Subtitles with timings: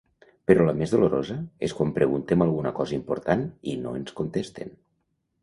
[0.51, 4.75] Però la més dolorosa és quan preguntem alguna cosa important i no ens contesten.